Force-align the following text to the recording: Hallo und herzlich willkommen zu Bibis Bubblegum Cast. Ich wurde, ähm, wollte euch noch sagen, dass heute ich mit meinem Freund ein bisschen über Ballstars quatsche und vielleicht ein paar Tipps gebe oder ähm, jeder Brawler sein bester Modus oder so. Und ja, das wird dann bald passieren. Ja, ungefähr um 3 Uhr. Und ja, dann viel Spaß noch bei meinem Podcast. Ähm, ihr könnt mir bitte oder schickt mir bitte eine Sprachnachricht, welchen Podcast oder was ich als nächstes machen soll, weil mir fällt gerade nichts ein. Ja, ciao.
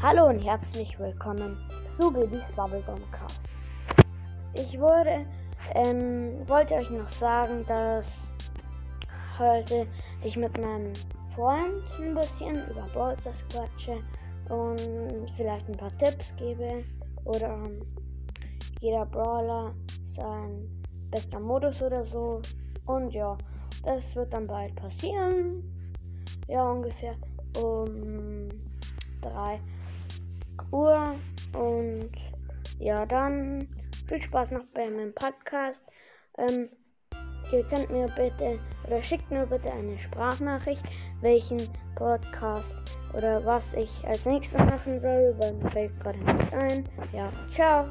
Hallo 0.00 0.28
und 0.28 0.38
herzlich 0.44 0.96
willkommen 1.00 1.58
zu 1.98 2.12
Bibis 2.12 2.44
Bubblegum 2.54 3.00
Cast. 3.10 3.40
Ich 4.54 4.78
wurde, 4.78 5.26
ähm, 5.74 6.48
wollte 6.48 6.74
euch 6.74 6.88
noch 6.90 7.10
sagen, 7.10 7.64
dass 7.66 8.30
heute 9.40 9.88
ich 10.22 10.36
mit 10.36 10.56
meinem 10.56 10.92
Freund 11.34 11.82
ein 12.00 12.14
bisschen 12.14 12.64
über 12.70 12.86
Ballstars 12.94 13.34
quatsche 13.50 14.00
und 14.48 15.32
vielleicht 15.36 15.68
ein 15.68 15.76
paar 15.76 15.90
Tipps 15.98 16.32
gebe 16.36 16.84
oder 17.24 17.54
ähm, 17.54 17.82
jeder 18.80 19.04
Brawler 19.04 19.74
sein 20.14 20.84
bester 21.10 21.40
Modus 21.40 21.82
oder 21.82 22.04
so. 22.04 22.40
Und 22.86 23.12
ja, 23.12 23.36
das 23.82 24.14
wird 24.14 24.32
dann 24.32 24.46
bald 24.46 24.76
passieren. 24.76 25.60
Ja, 26.46 26.70
ungefähr 26.70 27.16
um 27.60 28.48
3 29.22 29.60
Uhr. 30.70 31.14
Und 31.54 32.10
ja, 32.78 33.06
dann 33.06 33.68
viel 34.06 34.22
Spaß 34.22 34.50
noch 34.50 34.64
bei 34.74 34.88
meinem 34.90 35.14
Podcast. 35.14 35.84
Ähm, 36.38 36.68
ihr 37.52 37.62
könnt 37.64 37.90
mir 37.90 38.06
bitte 38.16 38.58
oder 38.86 39.02
schickt 39.02 39.30
mir 39.30 39.46
bitte 39.46 39.72
eine 39.72 39.98
Sprachnachricht, 39.98 40.84
welchen 41.20 41.60
Podcast 41.94 42.74
oder 43.14 43.44
was 43.44 43.64
ich 43.74 43.90
als 44.06 44.24
nächstes 44.24 44.58
machen 44.58 45.00
soll, 45.00 45.34
weil 45.38 45.54
mir 45.54 45.70
fällt 45.70 46.00
gerade 46.00 46.18
nichts 46.18 46.52
ein. 46.52 46.84
Ja, 47.12 47.30
ciao. 47.54 47.86